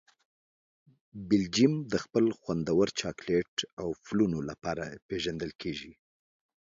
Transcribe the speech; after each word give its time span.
بلجیم 1.27 1.73
د 1.91 1.93
خپل 2.03 2.25
خوندور 2.39 2.87
چاکلېټ 2.99 3.53
او 3.81 3.87
وفلونو 3.93 4.39
لپاره 4.49 4.83
پېژندل 5.07 5.51
کیږي. 5.61 5.93